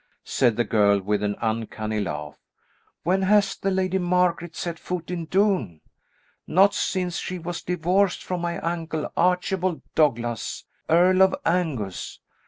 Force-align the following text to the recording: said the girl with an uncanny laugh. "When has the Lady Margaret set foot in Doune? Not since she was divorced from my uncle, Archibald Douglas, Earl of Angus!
said 0.25 0.55
the 0.57 0.63
girl 0.63 0.99
with 0.99 1.21
an 1.21 1.35
uncanny 1.41 1.99
laugh. 1.99 2.33
"When 3.03 3.21
has 3.21 3.55
the 3.55 3.69
Lady 3.69 3.99
Margaret 3.99 4.55
set 4.55 4.79
foot 4.79 5.11
in 5.11 5.27
Doune? 5.27 5.81
Not 6.47 6.73
since 6.73 7.17
she 7.19 7.37
was 7.37 7.61
divorced 7.61 8.23
from 8.23 8.41
my 8.41 8.57
uncle, 8.61 9.11
Archibald 9.15 9.83
Douglas, 9.93 10.65
Earl 10.89 11.21
of 11.21 11.35
Angus! 11.45 12.19